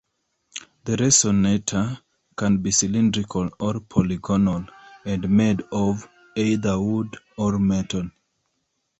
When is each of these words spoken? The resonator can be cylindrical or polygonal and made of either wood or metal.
The 0.85 0.95
resonator 0.95 2.01
can 2.35 2.57
be 2.57 2.71
cylindrical 2.71 3.51
or 3.59 3.79
polygonal 3.81 4.65
and 5.05 5.29
made 5.29 5.61
of 5.71 6.09
either 6.35 6.79
wood 6.79 7.15
or 7.37 7.59
metal. 7.59 8.09